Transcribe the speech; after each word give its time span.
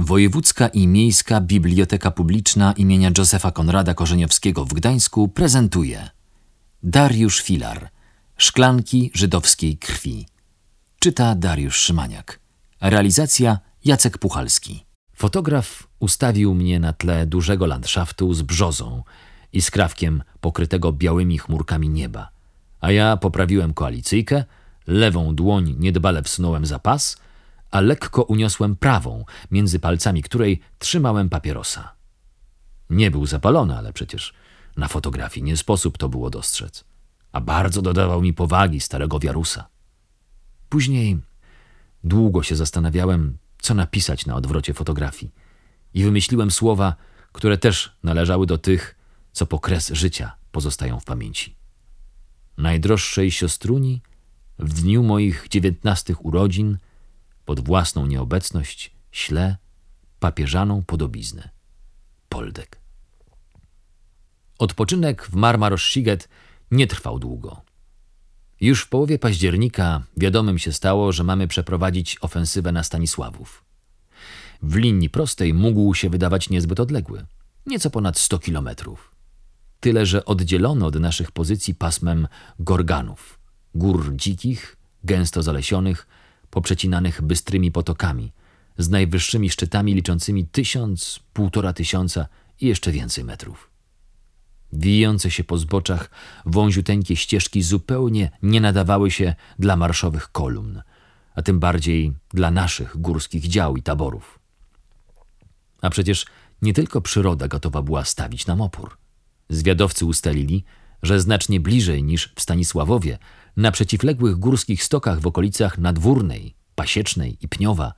Wojewódzka 0.00 0.68
i 0.68 0.86
Miejska 0.86 1.40
Biblioteka 1.40 2.10
Publiczna 2.10 2.72
imienia 2.72 3.10
Józefa 3.18 3.50
Konrada 3.50 3.94
Korzeniowskiego 3.94 4.64
w 4.64 4.74
Gdańsku 4.74 5.28
prezentuje 5.28 6.10
Dariusz 6.82 7.42
Filar 7.42 7.88
Szklanki 8.36 9.10
żydowskiej 9.14 9.78
krwi. 9.78 10.26
Czyta 10.98 11.34
Dariusz 11.34 11.76
Szymaniak. 11.76 12.40
Realizacja 12.80 13.58
Jacek 13.84 14.18
Puchalski. 14.18 14.84
Fotograf 15.14 15.88
ustawił 15.98 16.54
mnie 16.54 16.80
na 16.80 16.92
tle 16.92 17.26
dużego 17.26 17.66
landszaftu 17.66 18.34
z 18.34 18.42
brzozą 18.42 19.02
i 19.52 19.62
skrawkiem 19.62 20.22
pokrytego 20.40 20.92
białymi 20.92 21.38
chmurkami 21.38 21.88
nieba, 21.88 22.28
a 22.80 22.90
ja 22.92 23.16
poprawiłem 23.16 23.74
koalicyjkę, 23.74 24.44
lewą 24.86 25.34
dłoń 25.34 25.76
niedbale 25.78 26.22
wsunąłem 26.22 26.66
za 26.66 26.78
pas– 26.78 27.16
a 27.70 27.80
lekko 27.80 28.22
uniosłem 28.22 28.76
prawą, 28.76 29.24
między 29.50 29.78
palcami 29.78 30.22
której 30.22 30.60
trzymałem 30.78 31.28
papierosa. 31.28 31.92
Nie 32.90 33.10
był 33.10 33.26
zapalony, 33.26 33.78
ale 33.78 33.92
przecież 33.92 34.34
na 34.76 34.88
fotografii 34.88 35.44
nie 35.44 35.56
sposób 35.56 35.98
to 35.98 36.08
było 36.08 36.30
dostrzec, 36.30 36.84
a 37.32 37.40
bardzo 37.40 37.82
dodawał 37.82 38.22
mi 38.22 38.34
powagi 38.34 38.80
starego 38.80 39.18
wiarusa. 39.18 39.68
Później 40.68 41.18
długo 42.04 42.42
się 42.42 42.56
zastanawiałem, 42.56 43.38
co 43.62 43.74
napisać 43.74 44.26
na 44.26 44.34
odwrocie 44.34 44.74
fotografii 44.74 45.32
i 45.94 46.04
wymyśliłem 46.04 46.50
słowa, 46.50 46.94
które 47.32 47.58
też 47.58 47.96
należały 48.02 48.46
do 48.46 48.58
tych, 48.58 48.94
co 49.32 49.46
po 49.46 49.58
kres 49.58 49.88
życia 49.88 50.36
pozostają 50.52 51.00
w 51.00 51.04
pamięci. 51.04 51.54
Najdroższej 52.56 53.30
siostruni 53.30 54.02
w 54.58 54.82
dniu 54.82 55.02
moich 55.02 55.46
dziewiętnastych 55.50 56.24
urodzin– 56.24 56.78
pod 57.48 57.60
własną 57.60 58.06
nieobecność 58.06 58.90
śle 59.12 59.56
papieżaną 60.20 60.82
podobiznę. 60.82 61.48
Poldek. 62.28 62.80
Odpoczynek 64.58 65.26
w 65.26 65.34
Marmarosz-Siget 65.34 66.28
nie 66.70 66.86
trwał 66.86 67.18
długo. 67.18 67.62
Już 68.60 68.82
w 68.82 68.88
połowie 68.88 69.18
października 69.18 70.02
wiadomym 70.16 70.58
się 70.58 70.72
stało, 70.72 71.12
że 71.12 71.24
mamy 71.24 71.48
przeprowadzić 71.48 72.16
ofensywę 72.20 72.72
na 72.72 72.82
Stanisławów. 72.82 73.64
W 74.62 74.76
linii 74.76 75.10
prostej 75.10 75.54
mógł 75.54 75.94
się 75.94 76.10
wydawać 76.10 76.50
niezbyt 76.50 76.80
odległy, 76.80 77.26
nieco 77.66 77.90
ponad 77.90 78.18
100 78.18 78.38
kilometrów. 78.38 79.14
Tyle, 79.80 80.06
że 80.06 80.24
oddzielono 80.24 80.86
od 80.86 80.94
naszych 80.94 81.32
pozycji 81.32 81.74
pasmem 81.74 82.28
gorganów, 82.58 83.38
gór 83.74 84.16
dzikich, 84.16 84.76
gęsto 85.04 85.42
zalesionych, 85.42 86.06
poprzecinanych 86.50 87.22
bystrymi 87.22 87.72
potokami, 87.72 88.32
z 88.78 88.88
najwyższymi 88.88 89.50
szczytami 89.50 89.94
liczącymi 89.94 90.46
tysiąc, 90.46 91.20
półtora 91.32 91.72
tysiąca 91.72 92.26
i 92.60 92.66
jeszcze 92.66 92.92
więcej 92.92 93.24
metrów. 93.24 93.70
Wijące 94.72 95.30
się 95.30 95.44
po 95.44 95.58
zboczach 95.58 96.10
wąziuteńkie 96.46 97.16
ścieżki 97.16 97.62
zupełnie 97.62 98.30
nie 98.42 98.60
nadawały 98.60 99.10
się 99.10 99.34
dla 99.58 99.76
marszowych 99.76 100.32
kolumn, 100.32 100.82
a 101.34 101.42
tym 101.42 101.60
bardziej 101.60 102.12
dla 102.30 102.50
naszych 102.50 103.00
górskich 103.00 103.48
dział 103.48 103.76
i 103.76 103.82
taborów. 103.82 104.38
A 105.82 105.90
przecież 105.90 106.26
nie 106.62 106.72
tylko 106.74 107.00
przyroda 107.00 107.48
gotowa 107.48 107.82
była 107.82 108.04
stawić 108.04 108.46
nam 108.46 108.60
opór. 108.60 108.98
Zwiadowcy 109.48 110.04
ustalili, 110.04 110.64
że 111.02 111.20
znacznie 111.20 111.60
bliżej 111.60 112.02
niż 112.02 112.32
w 112.36 112.40
Stanisławowie 112.40 113.18
na 113.58 113.70
przeciwległych 113.72 114.36
górskich 114.36 114.84
stokach 114.84 115.20
w 115.20 115.26
okolicach 115.26 115.78
Nadwórnej, 115.78 116.54
Pasiecznej 116.74 117.38
i 117.40 117.48
Pniowa 117.48 117.94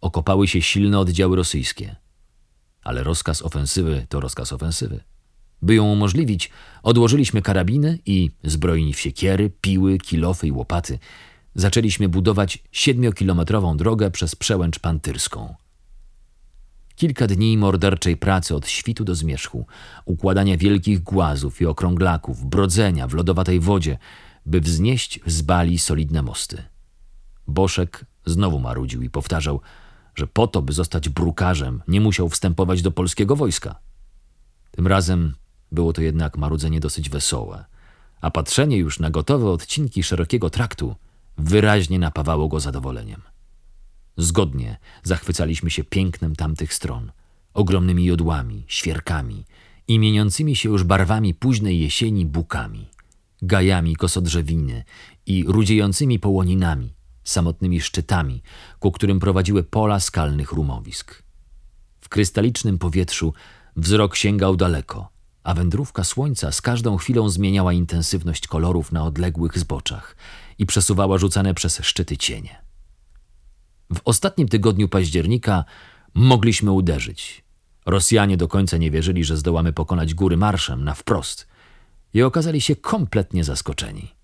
okopały 0.00 0.48
się 0.48 0.62
silne 0.62 0.98
oddziały 0.98 1.36
rosyjskie. 1.36 1.96
Ale 2.82 3.02
rozkaz 3.02 3.42
ofensywy 3.42 4.06
to 4.08 4.20
rozkaz 4.20 4.52
ofensywy. 4.52 5.00
By 5.62 5.74
ją 5.74 5.84
umożliwić, 5.92 6.50
odłożyliśmy 6.82 7.42
karabiny 7.42 7.98
i, 8.06 8.30
zbrojni 8.44 8.94
w 8.94 9.00
siekiery, 9.00 9.50
piły, 9.60 9.98
kilofy 9.98 10.46
i 10.46 10.52
łopaty, 10.52 10.98
zaczęliśmy 11.54 12.08
budować 12.08 12.58
siedmiokilometrową 12.72 13.76
drogę 13.76 14.10
przez 14.10 14.36
przełęcz 14.36 14.78
pantyrską. 14.78 15.54
Kilka 16.96 17.26
dni 17.26 17.58
morderczej 17.58 18.16
pracy 18.16 18.54
od 18.54 18.68
świtu 18.68 19.04
do 19.04 19.14
zmierzchu, 19.14 19.66
układania 20.04 20.56
wielkich 20.56 21.02
głazów 21.02 21.60
i 21.60 21.66
okrąglaków, 21.66 22.44
brodzenia 22.44 23.08
w 23.08 23.14
lodowatej 23.14 23.60
wodzie, 23.60 23.98
by 24.46 24.60
wznieść 24.60 25.20
z 25.26 25.42
bali 25.42 25.78
solidne 25.78 26.22
mosty. 26.22 26.62
Boszek 27.46 28.04
znowu 28.26 28.58
marudził 28.58 29.02
i 29.02 29.10
powtarzał, 29.10 29.60
że 30.14 30.26
po 30.26 30.46
to, 30.46 30.62
by 30.62 30.72
zostać 30.72 31.08
brukarzem, 31.08 31.82
nie 31.88 32.00
musiał 32.00 32.28
wstępować 32.28 32.82
do 32.82 32.90
polskiego 32.90 33.36
wojska. 33.36 33.78
Tym 34.70 34.86
razem 34.86 35.34
było 35.72 35.92
to 35.92 36.02
jednak 36.02 36.36
marudzenie 36.36 36.80
dosyć 36.80 37.10
wesołe, 37.10 37.64
a 38.20 38.30
patrzenie 38.30 38.76
już 38.76 38.98
na 39.00 39.10
gotowe 39.10 39.50
odcinki 39.50 40.02
szerokiego 40.02 40.50
traktu 40.50 40.96
wyraźnie 41.38 41.98
napawało 41.98 42.48
go 42.48 42.60
zadowoleniem. 42.60 43.22
Zgodnie 44.16 44.78
zachwycaliśmy 45.02 45.70
się 45.70 45.84
pięknem 45.84 46.36
tamtych 46.36 46.74
stron, 46.74 47.12
ogromnymi 47.54 48.04
jodłami, 48.04 48.64
świerkami 48.66 49.44
i 49.88 49.98
mieniącymi 49.98 50.56
się 50.56 50.68
już 50.68 50.84
barwami 50.84 51.34
późnej 51.34 51.80
jesieni 51.80 52.26
bukami 52.26 52.93
gajami 53.46 53.96
kosodrzewiny 53.96 54.84
i 55.26 55.44
rudziejącymi 55.48 56.18
połoninami, 56.18 56.94
samotnymi 57.24 57.80
szczytami, 57.80 58.42
ku 58.78 58.92
którym 58.92 59.20
prowadziły 59.20 59.62
pola 59.62 60.00
skalnych 60.00 60.52
rumowisk. 60.52 61.22
W 62.00 62.08
krystalicznym 62.08 62.78
powietrzu 62.78 63.34
wzrok 63.76 64.16
sięgał 64.16 64.56
daleko, 64.56 65.08
a 65.42 65.54
wędrówka 65.54 66.04
słońca 66.04 66.52
z 66.52 66.60
każdą 66.60 66.96
chwilą 66.96 67.28
zmieniała 67.28 67.72
intensywność 67.72 68.46
kolorów 68.46 68.92
na 68.92 69.04
odległych 69.04 69.58
zboczach 69.58 70.16
i 70.58 70.66
przesuwała 70.66 71.18
rzucane 71.18 71.54
przez 71.54 71.80
szczyty 71.82 72.16
cienie. 72.16 72.62
W 73.94 74.00
ostatnim 74.04 74.48
tygodniu 74.48 74.88
października 74.88 75.64
mogliśmy 76.14 76.72
uderzyć. 76.72 77.44
Rosjanie 77.86 78.36
do 78.36 78.48
końca 78.48 78.76
nie 78.76 78.90
wierzyli, 78.90 79.24
że 79.24 79.36
zdołamy 79.36 79.72
pokonać 79.72 80.14
góry 80.14 80.36
marszem 80.36 80.84
na 80.84 80.94
wprost– 80.94 81.46
i 82.14 82.22
okazali 82.22 82.60
się 82.60 82.76
kompletnie 82.76 83.44
zaskoczeni. 83.44 84.14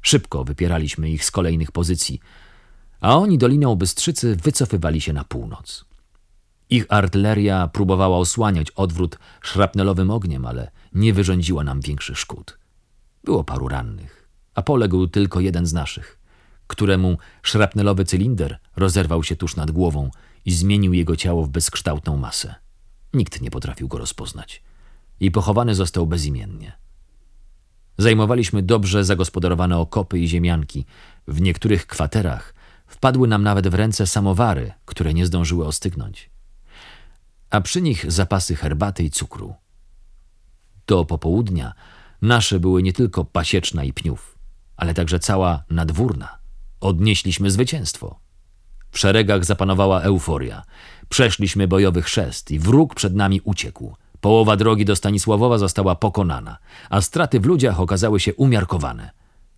Szybko 0.00 0.44
wypieraliśmy 0.44 1.10
ich 1.10 1.24
z 1.24 1.30
kolejnych 1.30 1.72
pozycji, 1.72 2.20
a 3.00 3.16
oni 3.16 3.38
doliną 3.38 3.74
Bystrzycy 3.74 4.36
wycofywali 4.36 5.00
się 5.00 5.12
na 5.12 5.24
północ. 5.24 5.84
Ich 6.70 6.86
artyleria 6.88 7.68
próbowała 7.68 8.18
osłaniać 8.18 8.70
odwrót 8.70 9.18
szrapnelowym 9.42 10.10
ogniem, 10.10 10.46
ale 10.46 10.70
nie 10.92 11.12
wyrządziła 11.12 11.64
nam 11.64 11.80
większych 11.80 12.18
szkód. 12.18 12.58
Było 13.24 13.44
paru 13.44 13.68
rannych, 13.68 14.28
a 14.54 14.62
poległ 14.62 15.06
tylko 15.06 15.40
jeden 15.40 15.66
z 15.66 15.72
naszych, 15.72 16.18
któremu 16.66 17.18
szrapnelowy 17.42 18.04
cylinder 18.04 18.58
rozerwał 18.76 19.22
się 19.22 19.36
tuż 19.36 19.56
nad 19.56 19.70
głową 19.70 20.10
i 20.44 20.52
zmienił 20.52 20.92
jego 20.92 21.16
ciało 21.16 21.44
w 21.44 21.48
bezkształtną 21.48 22.16
masę. 22.16 22.54
Nikt 23.14 23.40
nie 23.40 23.50
potrafił 23.50 23.88
go 23.88 23.98
rozpoznać 23.98 24.62
i 25.20 25.30
pochowany 25.30 25.74
został 25.74 26.06
bezimiennie. 26.06 26.81
Zajmowaliśmy 28.02 28.62
dobrze 28.62 29.04
zagospodarowane 29.04 29.78
okopy 29.78 30.18
i 30.18 30.28
ziemianki. 30.28 30.86
W 31.28 31.40
niektórych 31.40 31.86
kwaterach 31.86 32.54
wpadły 32.86 33.28
nam 33.28 33.42
nawet 33.42 33.68
w 33.68 33.74
ręce 33.74 34.06
samowary, 34.06 34.72
które 34.84 35.14
nie 35.14 35.26
zdążyły 35.26 35.66
ostygnąć. 35.66 36.30
A 37.50 37.60
przy 37.60 37.82
nich 37.82 38.12
zapasy 38.12 38.56
herbaty 38.56 39.04
i 39.04 39.10
cukru. 39.10 39.54
Do 40.86 41.04
popołudnia 41.04 41.72
nasze 42.22 42.60
były 42.60 42.82
nie 42.82 42.92
tylko 42.92 43.24
pasieczna 43.24 43.84
i 43.84 43.92
pniów, 43.92 44.38
ale 44.76 44.94
także 44.94 45.18
cała 45.18 45.64
nadwórna. 45.70 46.38
Odnieśliśmy 46.80 47.50
zwycięstwo. 47.50 48.20
W 48.90 48.98
szeregach 48.98 49.44
zapanowała 49.44 50.00
euforia. 50.00 50.62
Przeszliśmy 51.08 51.68
bojowy 51.68 52.02
chrzest 52.02 52.50
i 52.50 52.58
wróg 52.58 52.94
przed 52.94 53.14
nami 53.14 53.40
uciekł. 53.44 53.96
Połowa 54.22 54.56
drogi 54.56 54.84
do 54.84 54.96
Stanisławowa 54.96 55.58
została 55.58 55.94
pokonana, 55.94 56.58
a 56.90 57.00
straty 57.00 57.40
w 57.40 57.46
ludziach 57.46 57.80
okazały 57.80 58.20
się 58.20 58.34
umiarkowane. 58.34 59.10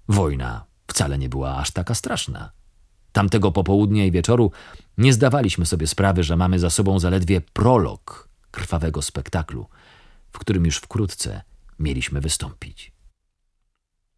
Wojna 0.09 0.65
wcale 0.87 1.19
nie 1.19 1.29
była 1.29 1.57
aż 1.57 1.71
taka 1.71 1.95
straszna. 1.95 2.51
Tamtego 3.13 3.53
popołudnia 3.53 4.05
i 4.05 4.11
wieczoru 4.11 4.51
nie 4.99 5.13
zdawaliśmy 5.13 5.67
sobie 5.67 5.87
sprawy, 5.87 6.23
że 6.23 6.37
mamy 6.37 6.59
za 6.59 6.71
sobą 6.71 6.99
zaledwie 6.99 7.41
prolog 7.41 8.29
krwawego 8.51 9.03
spektaklu, 9.03 9.67
w 10.33 10.39
którym 10.39 10.65
już 10.65 10.77
wkrótce 10.77 11.43
mieliśmy 11.79 12.21
wystąpić. 12.21 12.93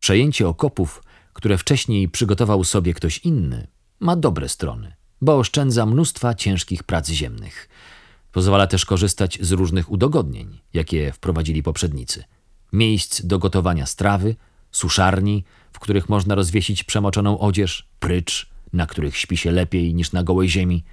Przejęcie 0.00 0.48
okopów, 0.48 1.02
które 1.32 1.58
wcześniej 1.58 2.08
przygotował 2.08 2.64
sobie 2.64 2.94
ktoś 2.94 3.18
inny, 3.18 3.66
ma 4.00 4.16
dobre 4.16 4.48
strony, 4.48 4.96
bo 5.20 5.38
oszczędza 5.38 5.86
mnóstwa 5.86 6.34
ciężkich 6.34 6.82
prac 6.82 7.08
ziemnych– 7.08 7.68
Pozwala 8.36 8.66
też 8.66 8.84
korzystać 8.84 9.38
z 9.40 9.52
różnych 9.52 9.90
udogodnień, 9.90 10.60
jakie 10.74 11.12
wprowadzili 11.12 11.62
poprzednicy. 11.62 12.24
Miejsc 12.72 13.26
do 13.26 13.38
gotowania 13.38 13.86
strawy, 13.86 14.36
suszarni, 14.72 15.44
w 15.72 15.78
których 15.78 16.08
można 16.08 16.34
rozwiesić 16.34 16.84
przemoczoną 16.84 17.38
odzież, 17.38 17.88
prycz, 18.00 18.50
na 18.72 18.86
których 18.86 19.16
śpi 19.16 19.36
się 19.36 19.52
lepiej 19.52 19.94
niż 19.94 20.12
na 20.12 20.22
gołej 20.22 20.48
ziemi. 20.48 20.84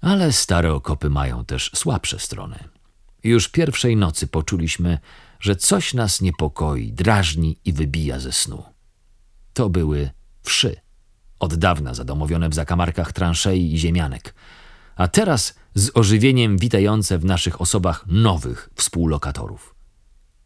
Ale 0.00 0.32
stare 0.32 0.74
okopy 0.74 1.10
mają 1.10 1.44
też 1.44 1.70
słabsze 1.74 2.18
strony. 2.18 2.58
Już 3.24 3.48
pierwszej 3.48 3.96
nocy 3.96 4.26
poczuliśmy, 4.26 4.98
że 5.40 5.56
coś 5.56 5.94
nas 5.94 6.20
niepokoi, 6.20 6.92
drażni 6.92 7.56
i 7.64 7.72
wybija 7.72 8.20
ze 8.20 8.32
snu. 8.32 8.62
To 9.52 9.70
były 9.70 10.10
wszy, 10.42 10.76
od 11.38 11.54
dawna 11.54 11.94
zadomowione 11.94 12.48
w 12.48 12.54
zakamarkach 12.54 13.12
transzei 13.12 13.74
i 13.74 13.78
ziemianek, 13.78 14.34
a 15.00 15.08
teraz 15.08 15.54
z 15.74 15.90
ożywieniem 15.94 16.58
witające 16.58 17.18
w 17.18 17.24
naszych 17.24 17.60
osobach 17.60 18.04
nowych 18.06 18.70
współlokatorów. 18.74 19.74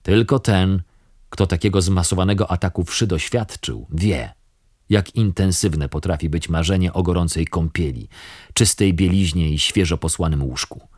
Tylko 0.03 0.39
ten, 0.39 0.83
kto 1.31 1.47
takiego 1.47 1.83
zmasowanego 1.83 2.51
ataku 2.51 2.85
wszy 2.85 3.07
doświadczył, 3.07 3.87
wie, 3.91 4.35
jak 4.89 5.15
intensywne 5.15 5.89
potrafi 5.89 6.29
być 6.29 6.49
marzenie 6.49 6.93
o 6.93 7.03
gorącej 7.03 7.47
kąpieli, 7.47 8.09
czystej 8.53 8.95
bieliźnie 8.95 9.51
i 9.51 9.59
świeżo 9.59 9.99
posłanym 9.99 10.43
łóżku. 10.43 10.89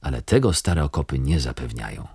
Ale 0.00 0.22
tego 0.22 0.52
stare 0.52 0.84
okopy 0.84 1.18
nie 1.18 1.40
zapewniają. 1.40 2.06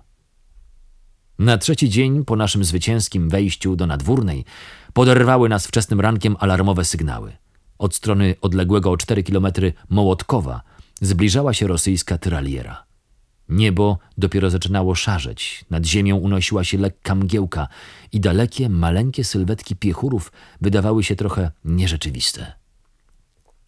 Na 1.38 1.58
trzeci 1.58 1.88
dzień 1.90 2.24
po 2.24 2.36
naszym 2.36 2.64
zwycięskim 2.64 3.28
wejściu 3.28 3.76
do 3.76 3.86
nadwórnej 3.86 4.44
poderwały 4.92 5.48
nas 5.48 5.66
wczesnym 5.66 6.00
rankiem 6.00 6.36
alarmowe 6.40 6.84
sygnały. 6.84 7.43
Od 7.78 7.94
strony 7.94 8.34
odległego 8.40 8.90
o 8.90 8.96
cztery 8.96 9.22
kilometry 9.22 9.72
Mołotkowa 9.90 10.62
zbliżała 11.00 11.54
się 11.54 11.66
rosyjska 11.66 12.18
tyraliera. 12.18 12.84
Niebo 13.48 13.98
dopiero 14.18 14.50
zaczynało 14.50 14.94
szarzeć, 14.94 15.64
nad 15.70 15.86
ziemią 15.86 16.16
unosiła 16.16 16.64
się 16.64 16.78
lekka 16.78 17.14
mgiełka 17.14 17.68
i 18.12 18.20
dalekie, 18.20 18.68
maleńkie 18.68 19.24
sylwetki 19.24 19.76
piechurów 19.76 20.32
wydawały 20.60 21.04
się 21.04 21.16
trochę 21.16 21.50
nierzeczywiste. 21.64 22.52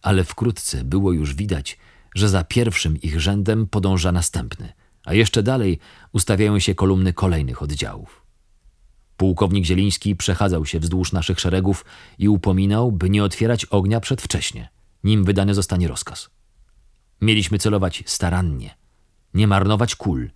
Ale 0.01 0.23
wkrótce 0.23 0.83
było 0.83 1.11
już 1.11 1.35
widać, 1.35 1.77
że 2.15 2.29
za 2.29 2.43
pierwszym 2.43 3.01
ich 3.01 3.21
rzędem 3.21 3.67
podąża 3.67 4.11
następny, 4.11 4.73
a 5.05 5.13
jeszcze 5.13 5.43
dalej 5.43 5.79
ustawiają 6.11 6.59
się 6.59 6.75
kolumny 6.75 7.13
kolejnych 7.13 7.61
oddziałów. 7.61 8.26
Pułkownik 9.17 9.65
Zieliński 9.65 10.15
przechadzał 10.15 10.65
się 10.65 10.79
wzdłuż 10.79 11.11
naszych 11.11 11.39
szeregów 11.39 11.85
i 12.17 12.29
upominał, 12.29 12.91
by 12.91 13.09
nie 13.09 13.23
otwierać 13.23 13.65
ognia 13.65 13.99
przedwcześnie, 13.99 14.69
nim 15.03 15.25
wydany 15.25 15.53
zostanie 15.53 15.87
rozkaz. 15.87 16.29
Mieliśmy 17.21 17.59
celować 17.59 18.03
starannie– 18.05 18.75
nie 19.33 19.47
marnować 19.47 19.95
kul 19.95 20.29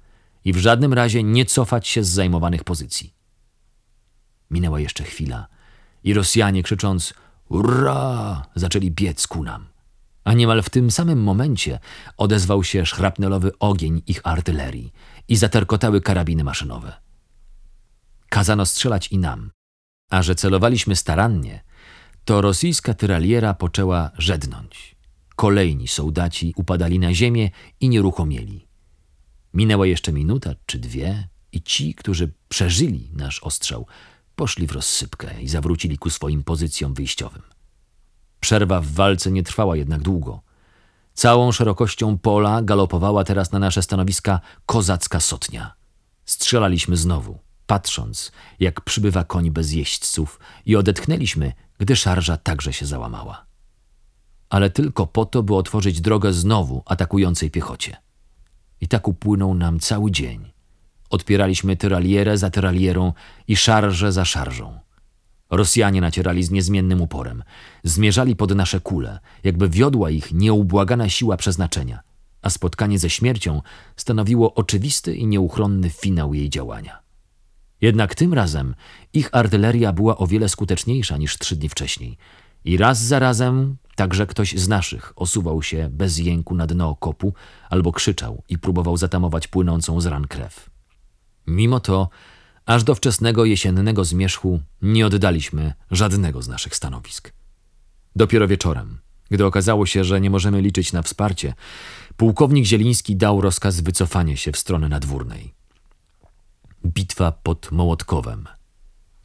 i 0.45 0.53
w 0.53 0.57
żadnym 0.57 0.93
razie 0.93 1.23
nie 1.23 1.45
cofać 1.45 1.87
się 1.87 2.03
z 2.03 2.09
zajmowanych 2.09 2.63
pozycji. 2.63 3.13
Minęła 4.51 4.79
jeszcze 4.79 5.03
chwila 5.03 5.47
i 6.03 6.13
Rosjanie 6.13 6.63
krzycząc 6.63 7.13
Ura! 7.49 8.45
zaczęli 8.55 8.91
biec 8.91 9.27
ku 9.27 9.43
nam. 9.43 9.67
A 10.23 10.33
niemal 10.33 10.63
w 10.63 10.69
tym 10.69 10.91
samym 10.91 11.23
momencie 11.23 11.79
odezwał 12.17 12.63
się 12.63 12.85
szrapnelowy 12.85 13.51
ogień 13.59 14.01
ich 14.07 14.21
artylerii 14.23 14.93
i 15.27 15.35
zaterkotały 15.35 16.01
karabiny 16.01 16.43
maszynowe. 16.43 16.93
Kazano 18.41 18.65
strzelać 18.65 19.07
i 19.07 19.17
nam, 19.17 19.51
a 20.09 20.21
że 20.21 20.35
celowaliśmy 20.35 20.95
starannie, 20.95 21.63
to 22.25 22.41
rosyjska 22.41 22.93
tyraliera 22.93 23.53
poczęła 23.53 24.11
żednąć. 24.17 24.95
Kolejni 25.35 25.87
sołdaci 25.87 26.53
upadali 26.55 26.99
na 26.99 27.13
ziemię 27.13 27.49
i 27.79 27.89
nieruchomieli. 27.89 28.67
Minęła 29.53 29.87
jeszcze 29.87 30.13
minuta 30.13 30.55
czy 30.65 30.79
dwie 30.79 31.27
i 31.51 31.61
ci, 31.61 31.95
którzy 31.95 32.33
przeżyli 32.49 33.11
nasz 33.13 33.43
ostrzał, 33.43 33.87
poszli 34.35 34.67
w 34.67 34.71
rozsypkę 34.71 35.41
i 35.41 35.47
zawrócili 35.47 35.97
ku 35.97 36.09
swoim 36.09 36.43
pozycjom 36.43 36.93
wyjściowym. 36.93 37.41
Przerwa 38.39 38.81
w 38.81 38.87
walce 38.87 39.31
nie 39.31 39.43
trwała 39.43 39.75
jednak 39.75 40.01
długo. 40.01 40.41
Całą 41.13 41.51
szerokością 41.51 42.17
pola 42.17 42.61
galopowała 42.61 43.23
teraz 43.23 43.51
na 43.51 43.59
nasze 43.59 43.81
stanowiska 43.81 44.39
kozacka 44.65 45.19
sotnia. 45.19 45.73
Strzelaliśmy 46.25 46.97
znowu, 46.97 47.39
patrząc, 47.71 48.31
jak 48.59 48.81
przybywa 48.81 49.23
koń 49.23 49.51
bez 49.51 49.71
jeźdźców 49.71 50.39
i 50.65 50.75
odetchnęliśmy, 50.75 51.53
gdy 51.77 51.95
szarża 51.95 52.37
także 52.37 52.73
się 52.73 52.85
załamała. 52.85 53.45
Ale 54.49 54.69
tylko 54.69 55.07
po 55.07 55.25
to, 55.25 55.43
by 55.43 55.55
otworzyć 55.55 56.01
drogę 56.01 56.33
znowu 56.33 56.83
atakującej 56.85 57.51
piechocie. 57.51 57.97
I 58.81 58.87
tak 58.87 59.07
upłynął 59.07 59.53
nam 59.53 59.79
cały 59.79 60.11
dzień. 60.11 60.51
Odpieraliśmy 61.09 61.75
tyralierę 61.75 62.37
za 62.37 62.49
tyralierą 62.49 63.13
i 63.47 63.55
szarżę 63.55 64.11
za 64.11 64.25
szarżą. 64.25 64.79
Rosjanie 65.49 66.01
nacierali 66.01 66.43
z 66.43 66.51
niezmiennym 66.51 67.01
uporem. 67.01 67.43
Zmierzali 67.83 68.35
pod 68.35 68.55
nasze 68.55 68.79
kule, 68.79 69.19
jakby 69.43 69.69
wiodła 69.69 70.09
ich 70.09 70.33
nieubłagana 70.33 71.09
siła 71.09 71.37
przeznaczenia, 71.37 71.99
a 72.41 72.49
spotkanie 72.49 72.99
ze 72.99 73.09
śmiercią 73.09 73.61
stanowiło 73.95 74.53
oczywisty 74.53 75.15
i 75.15 75.27
nieuchronny 75.27 75.89
finał 75.89 76.33
jej 76.33 76.49
działania. 76.49 77.00
Jednak 77.81 78.15
tym 78.15 78.33
razem 78.33 78.75
ich 79.13 79.29
artyleria 79.31 79.93
była 79.93 80.17
o 80.17 80.27
wiele 80.27 80.49
skuteczniejsza 80.49 81.17
niż 81.17 81.37
trzy 81.37 81.55
dni 81.55 81.69
wcześniej 81.69 82.17
i 82.65 82.77
raz 82.77 83.01
za 83.01 83.19
razem 83.19 83.77
Także 83.95 84.27
ktoś 84.27 84.53
z 84.53 84.67
naszych 84.67 85.13
osuwał 85.15 85.63
się 85.63 85.89
bez 85.91 86.17
jęku 86.17 86.55
na 86.55 86.67
dno 86.67 86.89
okopu 86.89 87.33
albo 87.69 87.91
krzyczał 87.91 88.43
i 88.49 88.57
próbował 88.57 88.97
zatamować 88.97 89.47
płynącą 89.47 90.01
z 90.01 90.05
ran 90.05 90.27
krew. 90.27 90.69
Mimo 91.47 91.79
to, 91.79 92.09
aż 92.65 92.83
do 92.83 92.95
wczesnego 92.95 93.45
jesiennego 93.45 94.05
zmierzchu 94.05 94.59
nie 94.81 95.05
oddaliśmy 95.05 95.73
żadnego 95.91 96.41
z 96.41 96.47
naszych 96.47 96.75
stanowisk. 96.75 97.33
Dopiero 98.15 98.47
wieczorem, 98.47 98.99
gdy 99.29 99.45
okazało 99.45 99.85
się, 99.85 100.03
że 100.03 100.21
nie 100.21 100.29
możemy 100.29 100.61
liczyć 100.61 100.93
na 100.93 101.01
wsparcie, 101.01 101.53
pułkownik 102.17 102.65
Zieliński 102.65 103.15
dał 103.15 103.41
rozkaz 103.41 103.81
wycofania 103.81 104.35
się 104.35 104.51
w 104.51 104.57
stronę 104.57 104.89
nadwórnej. 104.89 105.53
Bitwa 106.85 107.31
pod 107.31 107.71
Mołotkowem. 107.71 108.47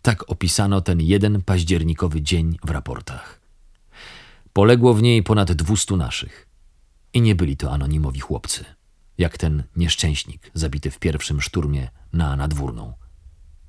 Tak 0.03 0.31
opisano 0.31 0.81
ten 0.81 1.01
jeden 1.01 1.43
październikowy 1.43 2.23
dzień 2.23 2.59
w 2.65 2.71
raportach. 2.71 3.41
Poległo 4.53 4.95
w 4.95 5.03
niej 5.03 5.23
ponad 5.23 5.53
dwustu 5.53 5.97
naszych. 5.97 6.49
I 7.13 7.21
nie 7.21 7.35
byli 7.35 7.57
to 7.57 7.73
anonimowi 7.73 8.21
chłopcy, 8.21 8.65
jak 9.19 9.39
ten 9.39 9.63
nieszczęśnik 9.77 10.51
zabity 10.55 10.91
w 10.91 10.99
pierwszym 10.99 11.41
szturmie 11.41 11.89
na 12.13 12.37
nadwórną. 12.37 12.93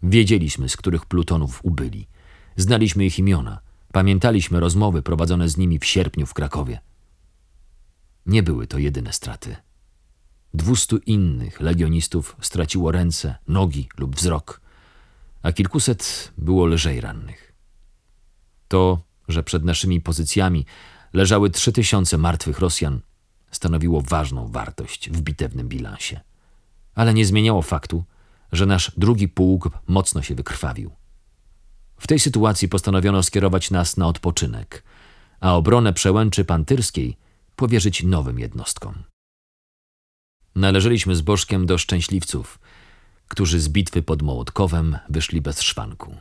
Wiedzieliśmy, 0.04 0.70
z 0.70 0.78
których 0.78 1.06
plutonów 1.06 1.60
ubyli. 1.64 2.08
Znaliśmy 2.56 3.06
ich 3.06 3.20
imiona. 3.20 3.60
Pamiętaliśmy 3.92 4.60
rozmowy 4.60 5.02
prowadzone 5.02 5.50
z 5.50 5.58
nimi 5.58 5.80
w 5.80 5.86
sierpniu 5.86 6.26
w 6.26 6.34
Krakowie. 6.34 6.80
Nie 8.26 8.44
były 8.44 8.68
to 8.68 8.78
jedyne 8.78 9.14
straty. 9.14 9.56
Dwustu 10.54 10.98
innych 10.98 11.60
legionistów 11.60 12.36
straciło 12.42 12.92
ręce, 12.92 13.36
nogi 13.48 13.90
lub 13.98 14.16
wzrok, 14.16 14.62
a 15.44 15.52
kilkuset 15.52 16.32
było 16.38 16.66
lżej 16.66 17.02
rannych. 17.02 17.54
To 18.68 19.08
że 19.28 19.44
przed 19.44 19.64
naszymi 19.66 20.02
pozycjami 20.02 20.66
leżały 21.14 21.50
trzy 21.50 21.72
tysiące 21.72 22.18
martwych 22.18 22.60
Rosjan, 22.60 23.00
stanowiło 23.52 24.02
ważną 24.02 24.48
wartość 24.48 25.10
w 25.10 25.22
bitewnym 25.22 25.68
bilansie. 25.68 26.20
Ale 26.96 27.14
nie 27.14 27.26
zmieniało 27.26 27.62
faktu, 27.62 28.04
że 28.52 28.66
nasz 28.66 28.92
drugi 28.98 29.28
pułk 29.28 29.70
mocno 29.88 30.22
się 30.22 30.36
wykrwawił. 30.36 30.92
W 32.00 32.08
tej 32.08 32.20
sytuacji 32.20 32.70
postanowiono 32.70 33.24
skierować 33.24 33.72
nas 33.72 33.98
na 33.98 34.08
odpoczynek, 34.08 34.84
a 35.40 35.56
obronę 35.56 35.94
przełęczy 35.94 36.46
pantyrskiej 36.46 37.18
powierzyć 37.56 38.04
nowym 38.04 38.40
jednostkom. 38.40 39.04
Należeliśmy 40.58 41.16
z 41.16 41.22
Bożkiem 41.22 41.66
do 41.66 41.78
szczęśliwców, 41.78 42.60
którzy 43.28 43.60
z 43.60 43.70
bitwy 43.70 44.02
pod 44.02 44.22
Mołotkowem 44.22 44.98
wyszli 45.10 45.42
bez 45.42 45.62
szwanku. 45.62 46.16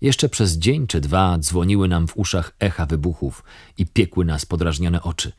Jeszcze 0.00 0.28
przez 0.28 0.58
dzień 0.58 0.86
czy 0.86 1.00
dwa 1.00 1.38
dzwoniły 1.38 1.88
nam 1.88 2.08
w 2.08 2.16
uszach 2.16 2.54
echa 2.58 2.86
wybuchów 2.86 3.44
i 3.78 3.86
piekły 3.86 4.24
nas 4.24 4.46
podrażnione 4.46 5.02
oczy, 5.02 5.32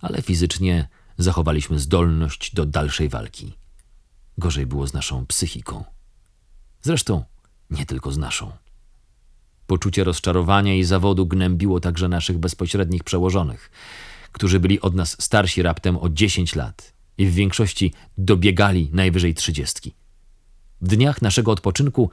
ale 0.00 0.22
fizycznie 0.22 0.88
zachowaliśmy 1.18 1.78
zdolność 1.78 2.54
do 2.54 2.66
dalszej 2.66 3.08
walki. 3.08 3.52
Gorzej 4.38 4.66
było 4.66 4.86
z 4.86 4.92
naszą 4.92 5.26
psychiką. 5.26 5.84
Zresztą 6.82 7.24
nie 7.70 7.86
tylko 7.86 8.12
z 8.12 8.18
naszą. 8.18 8.52
Poczucie 9.66 10.04
rozczarowania 10.04 10.74
i 10.74 10.84
zawodu 10.84 11.26
gnębiło 11.26 11.80
także 11.80 12.08
naszych 12.08 12.38
bezpośrednich 12.38 13.04
przełożonych, 13.04 13.70
którzy 14.32 14.60
byli 14.60 14.80
od 14.80 14.94
nas 14.94 15.22
starsi 15.22 15.62
raptem 15.62 15.96
o 15.96 16.08
10 16.08 16.54
lat 16.54 16.99
i 17.20 17.26
w 17.26 17.34
większości 17.34 17.92
dobiegali 18.18 18.90
najwyżej 18.92 19.34
trzydziestki. 19.34 19.94
W 20.80 20.88
dniach 20.88 21.22
naszego 21.22 21.52
odpoczynku 21.52 22.10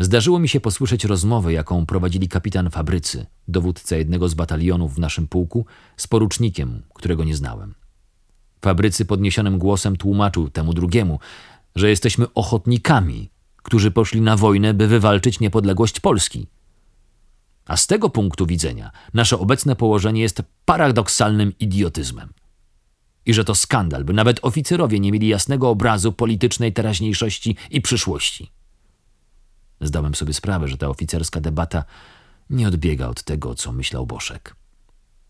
Zdarzyło 0.00 0.38
mi 0.38 0.48
się 0.48 0.60
posłyszeć 0.60 1.04
rozmowę, 1.04 1.52
jaką 1.52 1.86
prowadzili 1.86 2.28
kapitan 2.28 2.70
Fabrycy, 2.70 3.26
dowódca 3.48 3.96
jednego 3.96 4.28
z 4.28 4.34
batalionów 4.34 4.94
w 4.94 4.98
naszym 4.98 5.26
pułku, 5.28 5.66
z 5.96 6.06
porucznikiem, 6.06 6.82
którego 6.94 7.24
nie 7.24 7.36
znałem. 7.36 7.74
Fabrycy 8.62 9.04
podniesionym 9.04 9.58
głosem 9.58 9.96
tłumaczył 9.96 10.50
temu 10.50 10.72
drugiemu, 10.72 11.18
że 11.76 11.90
jesteśmy 11.90 12.26
ochotnikami, 12.34 13.30
którzy 13.56 13.90
poszli 13.90 14.20
na 14.20 14.36
wojnę, 14.36 14.74
by 14.74 14.86
wywalczyć 14.86 15.40
niepodległość 15.40 16.00
Polski. 16.00 16.46
A 17.66 17.76
z 17.76 17.86
tego 17.86 18.10
punktu 18.10 18.46
widzenia 18.46 18.90
nasze 19.14 19.38
obecne 19.38 19.76
położenie 19.76 20.22
jest 20.22 20.42
paradoksalnym 20.64 21.52
idiotyzmem. 21.58 22.32
I 23.30 23.34
że 23.34 23.44
to 23.44 23.54
skandal, 23.54 24.04
by 24.04 24.12
nawet 24.12 24.38
oficerowie 24.42 25.00
nie 25.00 25.12
mieli 25.12 25.28
jasnego 25.28 25.70
obrazu 25.70 26.12
politycznej 26.12 26.72
teraźniejszości 26.72 27.56
i 27.70 27.80
przyszłości. 27.80 28.50
Zdałem 29.80 30.14
sobie 30.14 30.34
sprawę, 30.34 30.68
że 30.68 30.76
ta 30.76 30.88
oficerska 30.88 31.40
debata 31.40 31.84
nie 32.50 32.68
odbiega 32.68 33.08
od 33.08 33.22
tego, 33.22 33.54
co 33.54 33.72
myślał 33.72 34.06
Boszek. 34.06 34.56